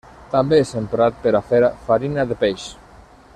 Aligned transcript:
També 0.29 0.57
és 0.61 0.71
emprat 0.79 1.19
per 1.25 1.33
a 1.39 1.43
fer 1.51 1.61
farina 1.91 2.27
de 2.33 2.39
peix. 2.45 2.67